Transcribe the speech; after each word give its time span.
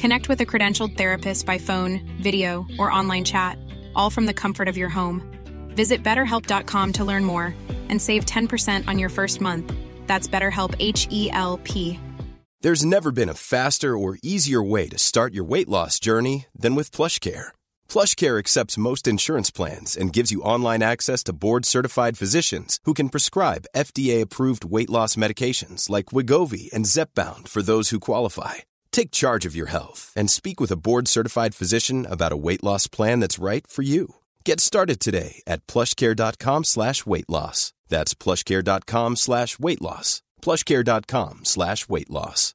Connect 0.00 0.30
with 0.30 0.40
a 0.40 0.46
credentialed 0.46 0.96
therapist 0.96 1.44
by 1.44 1.58
phone, 1.58 2.00
video, 2.22 2.66
or 2.78 2.90
online 2.90 3.22
chat, 3.22 3.58
all 3.94 4.08
from 4.08 4.24
the 4.24 4.32
comfort 4.32 4.66
of 4.66 4.78
your 4.78 4.88
home. 4.88 5.20
Visit 5.76 6.02
betterhelp.com 6.02 6.92
to 6.94 7.04
learn 7.04 7.22
more 7.22 7.54
and 7.90 8.00
save 8.00 8.24
10% 8.24 8.88
on 8.88 8.98
your 8.98 9.10
first 9.10 9.42
month. 9.42 9.70
That's 10.06 10.26
BetterHelp 10.26 10.74
H 10.78 11.06
E 11.10 11.30
L 11.32 11.60
P. 11.64 12.00
There's 12.62 12.82
never 12.82 13.12
been 13.12 13.28
a 13.28 13.34
faster 13.34 13.96
or 13.96 14.18
easier 14.22 14.62
way 14.62 14.88
to 14.88 14.96
start 14.98 15.34
your 15.34 15.44
weight 15.44 15.68
loss 15.68 16.00
journey 16.00 16.46
than 16.58 16.74
with 16.74 16.92
PlushCare. 16.92 17.48
PlushCare 17.90 18.38
accepts 18.38 18.78
most 18.78 19.06
insurance 19.06 19.50
plans 19.50 19.98
and 19.98 20.14
gives 20.14 20.32
you 20.32 20.40
online 20.40 20.82
access 20.82 21.22
to 21.24 21.34
board-certified 21.34 22.16
physicians 22.16 22.78
who 22.84 22.94
can 22.94 23.10
prescribe 23.10 23.66
FDA-approved 23.76 24.64
weight 24.64 24.90
loss 24.90 25.16
medications 25.16 25.90
like 25.90 26.06
Wigovi 26.06 26.72
and 26.72 26.86
Zepbound 26.86 27.48
for 27.48 27.62
those 27.62 27.90
who 27.90 28.00
qualify. 28.00 28.54
Take 28.92 29.10
charge 29.10 29.46
of 29.46 29.56
your 29.56 29.70
health 29.70 30.12
and 30.14 30.30
speak 30.30 30.60
with 30.60 30.70
a 30.70 30.76
board-certified 30.76 31.54
physician 31.54 32.06
about 32.06 32.32
a 32.32 32.36
weight 32.36 32.62
loss 32.62 32.86
plan 32.86 33.20
that's 33.20 33.38
right 33.38 33.66
for 33.66 33.82
you. 33.82 34.16
Get 34.44 34.60
started 34.60 35.00
today 35.00 35.42
at 35.46 35.66
plushcare.com 35.66 36.64
slash 36.64 37.06
weight 37.06 37.28
loss. 37.28 37.72
That's 37.88 38.14
plushcare.com 38.14 39.16
slash 39.16 39.58
weight 39.58 39.80
loss. 39.82 40.22
plushcare.com 40.42 41.44
slash 41.44 41.88
weight 41.88 42.10
loss. 42.10 42.54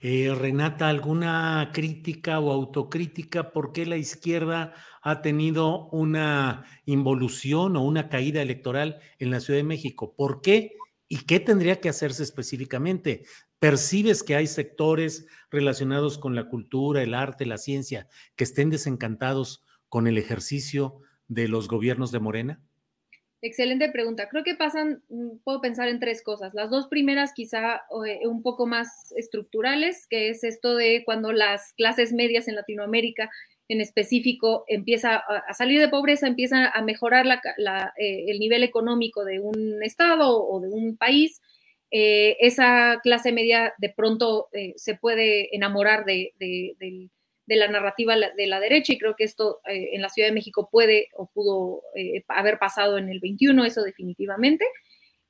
Eh, 0.00 0.32
Renata, 0.32 0.88
¿alguna 0.88 1.70
crítica 1.72 2.38
o 2.38 2.52
autocrítica 2.52 3.50
por 3.50 3.72
qué 3.72 3.84
la 3.84 3.96
izquierda 3.96 4.72
ha 5.02 5.22
tenido 5.22 5.88
una 5.88 6.66
involución 6.84 7.76
o 7.76 7.82
una 7.82 8.08
caída 8.08 8.40
electoral 8.40 9.00
en 9.18 9.32
la 9.32 9.40
Ciudad 9.40 9.58
de 9.58 9.64
México? 9.64 10.14
¿Por 10.16 10.40
qué? 10.40 10.76
¿Y 11.08 11.24
qué 11.24 11.40
tendría 11.40 11.80
que 11.80 11.88
hacerse 11.88 12.22
específicamente? 12.22 13.24
¿Percibes 13.58 14.22
que 14.22 14.36
hay 14.36 14.46
sectores 14.46 15.26
relacionados 15.50 16.18
con 16.18 16.36
la 16.36 16.48
cultura, 16.48 17.02
el 17.02 17.14
arte, 17.14 17.44
la 17.44 17.58
ciencia, 17.58 18.06
que 18.36 18.44
estén 18.44 18.70
desencantados 18.70 19.64
con 19.88 20.06
el 20.06 20.16
ejercicio 20.16 21.00
de 21.26 21.48
los 21.48 21.66
gobiernos 21.66 22.12
de 22.12 22.20
Morena? 22.20 22.60
Excelente 23.40 23.88
pregunta. 23.90 24.28
Creo 24.28 24.42
que 24.42 24.56
pasan, 24.56 25.02
mm, 25.08 25.38
puedo 25.44 25.60
pensar 25.60 25.88
en 25.88 26.00
tres 26.00 26.22
cosas. 26.22 26.54
Las 26.54 26.70
dos 26.70 26.88
primeras 26.88 27.32
quizá 27.34 27.82
eh, 28.06 28.26
un 28.26 28.42
poco 28.42 28.66
más 28.66 29.12
estructurales, 29.16 30.06
que 30.08 30.30
es 30.30 30.42
esto 30.42 30.74
de 30.74 31.02
cuando 31.04 31.32
las 31.32 31.72
clases 31.74 32.12
medias 32.12 32.48
en 32.48 32.56
Latinoamérica 32.56 33.30
en 33.68 33.80
específico 33.80 34.64
empieza 34.66 35.16
a, 35.16 35.52
salir 35.54 35.78
de 35.78 35.88
pobreza, 35.88 36.26
empieza 36.26 36.68
a 36.68 36.82
mejorar 36.82 37.26
eh, 37.26 38.24
el 38.28 38.38
nivel 38.40 38.64
económico 38.64 39.24
de 39.24 39.40
un 39.40 39.82
estado 39.82 40.42
o 40.42 40.60
de 40.60 40.68
un 40.68 40.96
país, 40.96 41.42
eh, 41.90 42.36
esa 42.40 43.00
clase 43.02 43.32
media 43.32 43.72
de 43.78 43.88
pronto 43.88 44.48
se 44.76 44.94
puede 44.94 45.54
enamorar 45.54 46.04
de, 46.04 46.32
la 47.46 47.68
narrativa 47.68 48.14
de 48.16 48.46
la 48.46 48.60
derecha 48.60 48.92
y 48.92 48.98
creo 48.98 49.16
que 49.16 49.24
esto 49.24 49.60
eh, 49.66 49.90
en 49.92 50.02
la 50.02 50.10
Ciudad 50.10 50.28
de 50.28 50.34
México 50.34 50.68
puede 50.70 51.08
o 51.14 51.26
pudo 51.26 51.82
eh, 51.94 52.24
haber 52.28 52.58
pasado 52.58 52.98
en 52.98 53.08
el 53.08 53.20
21, 53.20 53.64
eso 53.64 53.82
definitivamente. 53.82 54.66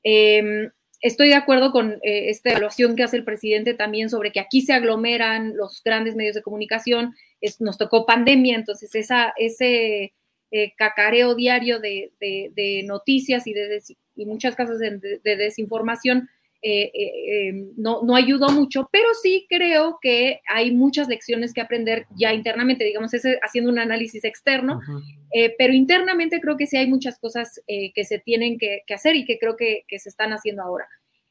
Em, 0.03 0.71
estoy 1.01 1.29
de 1.29 1.35
acuerdo 1.35 1.71
con 1.71 1.93
eh, 2.03 2.31
esta 2.31 2.51
evaluación 2.51 2.97
que 2.97 3.05
hace 3.05 3.17
el 3.17 3.25
presidente 3.25 3.75
también 3.75 4.11
sobre 4.11 4.33
que 4.33 4.41
aquí 4.41 4.63
se 4.63 4.73
aglomeran 4.73 5.57
los 5.57 5.83
grandes 5.85 6.17
medios 6.17 6.35
de 6.35 6.43
comunicación, 6.43 7.15
nos 7.61 7.79
tocó 7.79 8.05
pandemia, 8.05 8.57
entonces 8.57 8.91
ese 8.95 10.13
cacareo 10.77 11.35
diario 11.35 11.79
de, 11.79 12.83
noticias 12.85 13.47
y, 13.47 13.53
de, 13.53 13.81
muchas 14.17 14.57
casos 14.57 14.81
de 14.81 15.21
desinformación 15.23 16.29
eh, 16.61 16.91
eh, 16.93 17.49
em, 17.49 17.73
no, 17.77 18.03
no 18.03 18.17
ayudó 18.17 18.49
mucho, 18.49 18.89
pero 18.91 19.07
sí 19.23 19.47
creo 19.49 19.99
que 20.03 20.41
hay 20.49 20.73
muchas 20.73 21.07
lecciones 21.07 21.55
que 21.55 21.61
aprender 21.61 22.07
ya 22.17 22.35
internamente, 22.35 22.85
digamos, 22.85 23.15
ese, 23.15 23.39
haciendo 23.43 23.71
un 23.71 23.79
análisis 23.79 24.25
externo, 24.25 24.81
eh, 25.33 25.55
pero 25.57 25.73
internamente 25.73 26.41
creo 26.41 26.57
que 26.57 26.67
sí 26.67 26.77
hay 26.77 26.89
muchas 26.89 27.21
cosas 27.21 27.61
que 27.67 28.05
se 28.05 28.19
tienen 28.19 28.59
que, 28.59 28.83
hacer 28.93 29.15
y 29.15 29.25
que 29.25 29.39
creo 29.39 29.57
que, 29.57 29.85
se 29.99 30.09
están 30.09 30.33
haciendo 30.33 30.63
ahora. 30.63 30.89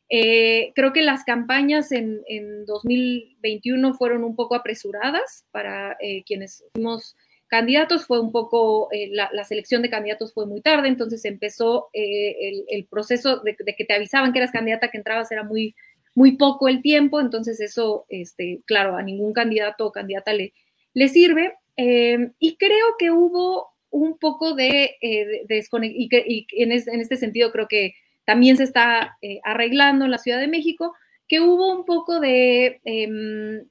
creo 0.07 0.93
que 0.93 1.01
las 1.01 1.25
campañas 1.25 1.91
en, 1.91 2.21
en, 2.27 2.65
2021 2.65 3.95
fueron 3.95 4.23
un 4.23 4.35
poco 4.35 4.55
apresuradas 4.55 5.45
para 5.51 5.97
quienes 6.25 6.63
fuimos 6.71 7.17
candidatos, 7.47 8.05
fue 8.05 8.19
un 8.19 8.31
poco, 8.31 8.89
eh, 8.91 9.09
la, 9.11 9.43
selección 9.45 9.81
de 9.81 9.89
candidatos 9.89 10.33
fue 10.33 10.45
muy 10.45 10.61
tarde, 10.61 10.87
entonces 10.87 11.23
empezó 11.25 11.87
eh, 11.93 12.63
el, 12.67 12.85
proceso 12.85 13.39
de, 13.39 13.55
que 13.55 13.85
te 13.85 13.93
avisaban 13.93 14.33
que 14.33 14.39
eras 14.39 14.51
candidata, 14.51 14.89
que 14.89 14.97
entrabas, 14.97 15.31
era 15.31 15.43
muy, 15.43 15.75
muy 16.13 16.37
poco 16.37 16.67
el 16.67 16.81
tiempo, 16.81 17.21
entonces 17.21 17.59
eso, 17.59 18.05
este, 18.09 18.61
claro, 18.65 18.97
a 18.97 19.03
ningún 19.03 19.33
candidato 19.33 19.87
o 19.87 19.91
candidata 19.91 20.33
le, 20.33 20.53
le 20.93 21.07
sirve. 21.07 21.55
Em, 21.75 22.33
y 22.39 22.57
creo 22.57 22.95
que 22.97 23.11
hubo 23.11 23.67
un 23.91 24.17
poco 24.17 24.53
de, 24.53 24.95
eh, 25.01 25.45
y, 25.83 26.09
que, 26.09 26.23
y 26.27 26.47
en, 26.51 26.71
en, 26.71 27.01
este 27.01 27.17
sentido 27.17 27.51
creo 27.51 27.67
que 27.67 27.93
también 28.25 28.57
se 28.57 28.63
está 28.63 29.17
arreglando 29.43 30.03
en 30.05 30.11
la 30.11 30.17
Ciudad 30.17 30.39
de 30.39 30.47
México, 30.47 30.93
que 31.27 31.39
hubo 31.39 31.73
un 31.73 31.85
poco 31.85 32.19
de 32.19 32.81
em, 32.83 33.65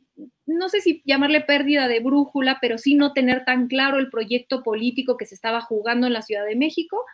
no 0.47 0.69
sé 0.69 0.81
si 0.81 1.03
llamarle 1.04 1.41
pérdida 1.41 1.88
de 1.88 2.00
brújula, 2.00 2.59
pero 2.60 2.78
sí 2.78 2.94
no 2.94 3.12
tener 3.12 3.44
tan 3.44 3.69
claro 3.69 3.99
el 3.99 4.10
proyecto 4.10 4.62
político 4.62 5.16
que 5.16 5.27
se 5.27 5.34
estaba 5.34 5.60
jugando 5.60 6.06
en 6.06 6.12
la 6.12 6.22
Ciudad 6.22 6.47
de 6.47 6.56
México, 6.56 7.04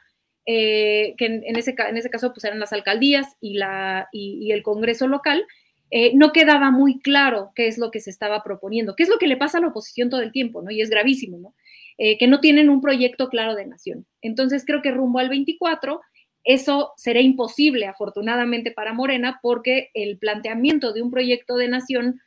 eh, 0.47 1.15
que 1.19 1.27
en, 1.27 1.57
ese, 1.57 1.75
en 1.79 1.97
ese 1.97 2.11
caso 2.11 2.33
pues 2.33 2.45
eran 2.45 2.59
las 2.59 2.73
alcaldías 2.73 3.37
y, 3.41 3.55
la, 3.55 4.09
y, 4.13 4.51
el 4.53 4.63
Congreso 4.63 5.07
local, 5.07 5.45
eh, 5.91 6.13
no 6.15 6.33
quedaba 6.33 6.71
muy 6.71 7.01
claro 7.01 7.53
qué 7.55 7.67
es 7.67 7.79
lo 7.79 7.91
que 7.91 8.01
se 8.01 8.11
estaba 8.11 8.43
proponiendo, 8.43 8.97
qué 8.97 9.03
es 9.03 9.09
lo 9.09 9.19
que 9.19 9.27
le 9.27 9.37
pasa 9.37 9.59
a 9.59 9.61
la 9.61 9.69
oposición 9.69 10.11
todo 10.11 10.23
el 10.23 10.33
tiempo, 10.33 10.63
¿no? 10.63 10.71
Y 10.71 10.81
es 10.81 10.91
gravísimo, 10.91 11.39
¿no? 11.39 11.55
Eh, 11.99 12.17
que 12.19 12.27
no 12.27 12.41
tienen 12.41 12.71
un 12.71 12.81
proyecto 12.81 13.29
claro 13.29 13.55
de 13.55 13.67
nación. 13.67 14.07
Entonces 14.23 14.65
creo 14.67 14.81
que 14.81 14.91
rumbo 14.91 15.19
al 15.19 15.29
24 15.29 16.01
eso 16.45 16.93
será 16.97 17.21
imposible, 17.21 17.87
afortunadamente, 17.87 18.73
para 18.73 18.93
Morena, 18.93 19.39
porque 19.43 19.91
el 19.95 20.19
planteamiento 20.19 20.93
de 20.93 21.03
un 21.03 21.11
proyecto 21.11 21.57
de 21.57 21.69
nación 21.69 22.21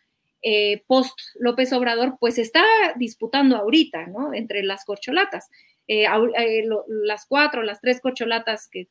eh, 0.47 0.83
post 0.85 1.19
López 1.39 1.73
Obrador, 1.73 2.17
pues 2.19 2.37
está 2.37 2.63
disputando 2.97 3.57
ahorita, 3.57 4.05
¿no? 4.05 4.31
Entre 4.31 4.61
las 4.61 4.85
corcholatas. 4.85 5.49
Eh, 5.87 6.05
eh, 6.05 6.63
las 6.87 7.25
cuatro, 7.25 7.63
las 7.63 7.81
tres 7.81 7.99
corcholatas 7.99 8.69
que, 8.71 8.87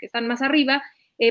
están 0.00 0.26
más 0.26 0.42
arriba, 0.42 0.82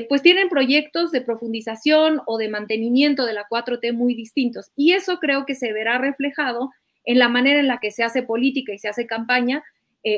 pues 0.08 0.22
tienen 0.22 0.48
proyectos 0.48 1.12
de 1.12 1.20
profundización 1.20 2.22
o 2.24 2.38
de 2.38 2.48
mantenimiento 2.48 3.26
de 3.26 3.34
la 3.34 3.46
4T 3.46 3.92
muy 3.92 4.14
distintos. 4.14 4.70
Y 4.74 4.92
eso 4.92 5.18
creo 5.18 5.44
que 5.44 5.54
se 5.54 5.74
verá 5.74 5.98
reflejado 5.98 6.70
en 7.04 7.18
la 7.18 7.28
manera 7.28 7.60
en 7.60 7.66
la 7.66 7.78
que 7.78 7.90
se 7.90 8.02
hace 8.02 8.22
política 8.22 8.72
y 8.72 8.78
se 8.78 8.88
hace 8.88 9.06
campaña 9.06 9.62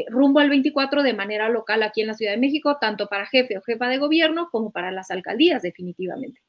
rumbo 0.08 0.38
al 0.38 0.48
24 0.48 1.02
de 1.02 1.12
manera 1.12 1.48
local 1.48 1.82
aquí 1.82 2.02
en 2.02 2.06
la 2.06 2.14
Ciudad 2.14 2.32
de 2.32 2.38
México, 2.38 2.78
tanto 2.80 3.08
para 3.08 3.26
jefe 3.26 3.58
o 3.58 3.62
jefa 3.62 3.88
de 3.88 3.98
gobierno 3.98 4.48
como 4.52 4.70
para 4.70 4.92
las 4.92 5.10
alcaldías, 5.10 5.62
definitivamente. 5.62 6.40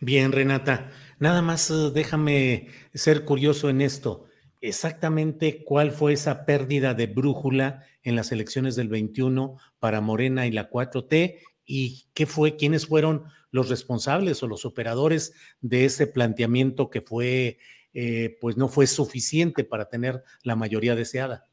Bien, 0.00 0.30
Renata. 0.30 0.90
Nada 1.18 1.42
más 1.42 1.70
eh, 1.70 1.90
déjame 1.94 2.68
ser 2.94 3.24
curioso 3.24 3.70
en 3.70 3.80
esto. 3.80 4.26
Exactamente 4.60 5.64
cuál 5.64 5.92
fue 5.92 6.12
esa 6.12 6.44
pérdida 6.44 6.94
de 6.94 7.06
brújula 7.06 7.84
en 8.02 8.16
las 8.16 8.32
elecciones 8.32 8.76
del 8.76 8.88
21 8.88 9.58
para 9.78 10.00
Morena 10.00 10.46
y 10.46 10.50
la 10.50 10.70
4T 10.70 11.38
y 11.64 12.06
qué 12.14 12.26
fue, 12.26 12.56
quiénes 12.56 12.86
fueron 12.86 13.24
los 13.50 13.68
responsables 13.68 14.42
o 14.42 14.48
los 14.48 14.64
operadores 14.64 15.32
de 15.60 15.84
ese 15.84 16.06
planteamiento 16.06 16.90
que 16.90 17.00
fue, 17.00 17.58
eh, 17.92 18.36
pues 18.40 18.56
no 18.56 18.68
fue 18.68 18.86
suficiente 18.86 19.64
para 19.64 19.88
tener 19.88 20.22
la 20.42 20.56
mayoría 20.56 20.94
deseada. 20.94 21.44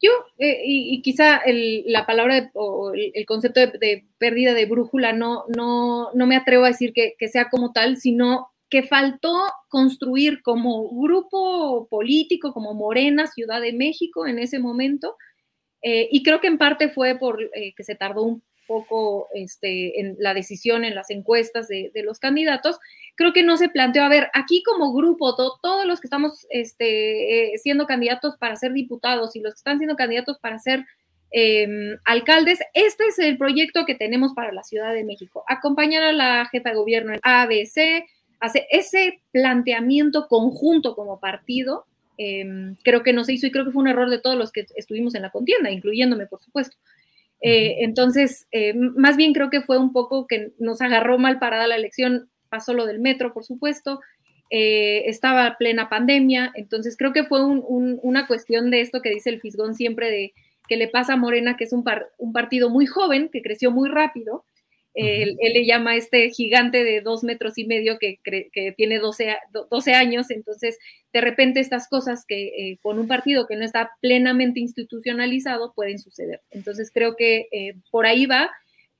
Yo, 0.00 0.10
eh, 0.38 0.62
y, 0.64 1.00
quizá 1.02 1.42
la 1.46 2.06
palabra 2.06 2.50
o 2.54 2.92
el, 2.92 3.24
concepto 3.24 3.60
de, 3.60 4.08
pérdida 4.18 4.52
de 4.52 4.66
brújula 4.66 5.12
no, 5.12 5.44
no, 5.56 6.12
no 6.12 6.26
me 6.26 6.34
atrevo 6.34 6.64
a 6.64 6.68
decir 6.68 6.92
que, 6.92 7.14
sea 7.28 7.48
como 7.48 7.72
tal, 7.72 7.96
sino 7.98 8.51
que 8.72 8.82
faltó 8.82 9.34
construir 9.68 10.40
como 10.40 10.88
grupo 10.98 11.86
político, 11.90 12.54
como 12.54 12.72
Morena, 12.72 13.26
Ciudad 13.26 13.60
de 13.60 13.74
México 13.74 14.26
en 14.26 14.38
ese 14.38 14.58
momento, 14.58 15.18
eh, 15.82 16.08
y 16.10 16.22
creo 16.22 16.40
que 16.40 16.46
en 16.46 16.56
parte 16.56 16.88
fue 16.88 17.18
por 17.18 17.42
eh, 17.42 17.74
que 17.76 17.84
se 17.84 17.96
tardó 17.96 18.22
un 18.22 18.42
poco 18.66 19.28
este, 19.34 20.00
en 20.00 20.16
la 20.18 20.32
decisión 20.32 20.86
en 20.86 20.94
las 20.94 21.10
encuestas 21.10 21.68
de, 21.68 21.90
los 22.02 22.18
candidatos, 22.18 22.78
creo 23.14 23.34
que 23.34 23.42
no 23.42 23.58
se 23.58 23.68
planteó, 23.68 24.04
a 24.04 24.08
ver, 24.08 24.30
aquí 24.32 24.62
como 24.62 24.94
grupo, 24.94 25.36
todos 25.36 25.84
los 25.84 26.00
que 26.00 26.06
estamos 26.06 26.46
este, 26.48 27.52
eh, 27.52 27.58
siendo 27.58 27.86
candidatos 27.86 28.38
para 28.38 28.56
ser 28.56 28.72
diputados 28.72 29.36
y 29.36 29.40
los 29.40 29.52
que 29.52 29.58
están 29.58 29.76
siendo 29.76 29.96
candidatos 29.96 30.38
para 30.38 30.58
ser 30.58 30.86
em, 31.30 31.98
alcaldes, 32.06 32.60
este 32.72 33.04
es 33.08 33.18
el 33.18 33.36
proyecto 33.36 33.84
que 33.84 33.94
tenemos 33.94 34.32
para 34.32 34.50
la 34.50 34.62
Ciudad 34.62 34.94
de 34.94 35.04
México, 35.04 35.44
acompañar 35.46 36.04
a 36.04 36.12
la 36.12 36.46
jefa 36.46 36.70
de 36.70 36.76
gobierno 36.76 37.12
en 37.12 37.20
ABC, 37.22 38.06
hacer 38.42 38.66
ese 38.70 39.22
planteamiento 39.32 40.28
conjunto 40.28 40.94
como 40.94 41.18
partido 41.20 41.86
Em, 42.18 42.76
creo 42.84 43.02
que 43.02 43.12
no 43.12 43.24
se 43.24 43.32
hizo 43.32 43.46
y 43.46 43.50
creo 43.50 43.64
que 43.64 43.70
fue 43.70 43.82
un 43.82 43.88
error 43.88 44.10
de 44.10 44.18
todos 44.18 44.36
los 44.36 44.52
que 44.52 44.66
estuvimos 44.76 45.14
en 45.14 45.22
la 45.22 45.30
contienda, 45.30 45.70
incluyéndome, 45.70 46.26
por 46.26 46.40
supuesto. 46.40 46.76
Eh, 47.40 47.78
entonces, 47.80 48.46
eh, 48.52 48.74
más 48.74 49.16
bien 49.16 49.32
creo 49.32 49.50
que 49.50 49.62
fue 49.62 49.78
un 49.78 49.92
poco 49.92 50.26
que 50.26 50.52
nos 50.58 50.80
agarró 50.80 51.18
mal 51.18 51.38
parada 51.38 51.66
la 51.66 51.76
elección, 51.76 52.28
pasó 52.48 52.74
lo 52.74 52.86
del 52.86 53.00
metro, 53.00 53.32
por 53.32 53.44
supuesto, 53.44 54.00
eh, 54.50 55.04
estaba 55.06 55.56
plena 55.58 55.88
pandemia, 55.88 56.52
entonces 56.54 56.96
creo 56.96 57.12
que 57.12 57.24
fue 57.24 57.42
una 57.42 58.26
cuestión 58.26 58.70
de 58.70 58.82
esto 58.82 59.00
que 59.00 59.10
dice 59.10 59.30
el 59.30 59.40
Fisgón 59.40 59.74
siempre 59.74 60.10
de 60.10 60.34
que 60.68 60.76
le 60.76 60.88
pasa 60.88 61.14
a 61.14 61.16
Morena, 61.16 61.56
que 61.56 61.64
es 61.64 61.72
un, 61.72 61.84
un 62.18 62.32
partido 62.32 62.68
muy 62.68 62.86
joven, 62.86 63.30
que 63.30 63.42
creció 63.42 63.70
muy 63.72 63.88
rápido, 63.88 64.44
él, 64.94 65.36
le 65.40 65.64
llama 65.64 65.96
este 65.96 66.30
gigante 66.30 66.84
de 66.84 67.00
dos 67.00 67.24
metros 67.24 67.56
y 67.56 67.66
medio 67.66 67.98
que, 67.98 68.18
que 68.22 68.72
tiene 68.76 68.98
12, 68.98 69.36
12, 69.70 69.94
años, 69.94 70.30
entonces 70.30 70.78
de 71.12 71.20
repente 71.20 71.60
estas 71.60 71.88
cosas 71.88 72.24
que 72.26 72.48
eh, 72.48 72.78
con 72.82 72.98
un 72.98 73.08
partido 73.08 73.46
que 73.46 73.56
no 73.56 73.64
está 73.64 73.90
plenamente 74.00 74.60
institucionalizado 74.60 75.72
pueden 75.74 75.98
suceder. 75.98 76.40
Entonces 76.50 76.90
creo 76.92 77.16
que 77.16 77.48
eh, 77.52 77.74
por 77.90 78.06
ahí 78.06 78.26
va, 78.26 78.50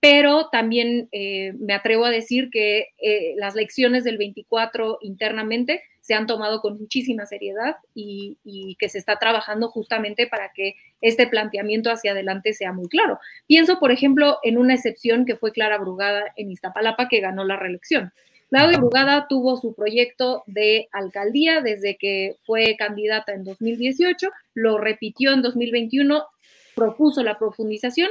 pero 0.03 0.49
también 0.51 1.09
eh, 1.13 1.53
me 1.61 1.75
atrevo 1.75 2.05
a 2.05 2.11
decir 2.11 2.51
que 2.51 2.89
las 3.37 3.55
lecciones 3.55 4.03
del 4.03 4.19
24 4.19 4.99
internamente 5.01 5.81
se 6.01 6.15
han 6.15 6.27
tomado 6.27 6.61
con 6.61 6.77
muchísima 6.79 7.25
seriedad 7.25 7.77
y, 7.95 8.37
que 8.81 8.89
se 8.89 8.99
está 8.99 9.17
trabajando 9.21 9.69
justamente 9.69 10.27
para 10.27 10.51
que 10.53 10.75
este 11.01 11.29
planteamiento 11.29 11.91
hacia 11.91 12.11
adelante 12.11 12.53
sea 12.53 12.73
muy 12.73 12.89
claro. 12.89 13.21
Pienso, 13.47 13.79
por 13.79 13.93
ejemplo, 13.93 14.39
en 14.43 14.59
una 14.59 14.75
excepción 14.75 15.25
que 15.25 15.37
fue 15.37 15.53
Clara 15.53 15.79
Brugada 15.79 16.25
en 16.37 16.51
Iztapalapa, 16.51 17.09
que 17.09 17.21
ganó 17.21 17.45
la 17.45 17.57
reelección. 17.57 18.13
Claudia 18.51 18.79
Brugada 18.79 19.27
tuvo 19.29 19.57
su 19.57 19.73
proyecto 19.73 20.43
de 20.47 20.89
alcaldía 20.91 21.61
desde 21.61 21.97
que 21.97 22.35
fue 22.45 22.75
candidata 22.77 23.33
en 23.33 23.45
2018, 23.45 24.29
lo 24.55 24.79
repitió 24.79 25.33
en 25.33 25.43
2021, 25.43 26.27
propuso 26.75 27.23
la 27.23 27.39
profundización 27.39 28.11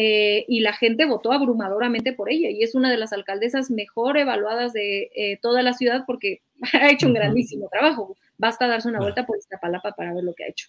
eh, 0.00 0.44
y 0.46 0.60
la 0.60 0.74
gente 0.74 1.06
votó 1.06 1.32
abrumadoramente 1.32 2.12
por 2.12 2.30
ella 2.30 2.50
y 2.50 2.62
es 2.62 2.76
una 2.76 2.88
de 2.88 2.98
las 2.98 3.12
alcaldesas 3.12 3.68
mejor 3.68 4.16
evaluadas 4.16 4.72
de 4.72 5.10
eh, 5.12 5.40
toda 5.42 5.60
la 5.60 5.72
ciudad 5.72 6.04
porque 6.06 6.40
ha 6.72 6.88
hecho 6.88 7.08
un 7.08 7.14
grandísimo 7.14 7.68
trabajo. 7.68 8.16
Basta 8.36 8.68
darse 8.68 8.88
una 8.88 9.00
vuelta 9.00 9.26
por 9.26 9.36
esta 9.36 9.58
palapa 9.58 9.90
para 9.96 10.14
ver 10.14 10.22
lo 10.22 10.34
que 10.34 10.44
ha 10.44 10.48
hecho. 10.50 10.68